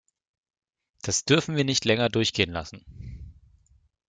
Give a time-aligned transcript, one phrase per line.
[1.03, 3.35] Das dürfen wir nicht länger durchgehen lassen!